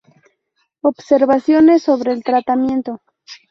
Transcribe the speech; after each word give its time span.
Observaciones 0.81 1.83
sobre 1.83 2.11
el 2.11 2.23
tratamiento 2.23 3.01